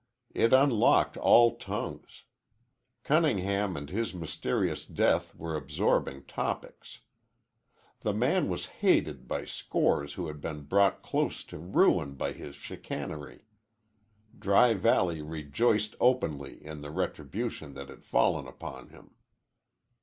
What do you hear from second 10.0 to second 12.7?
who had been brought close to ruin by his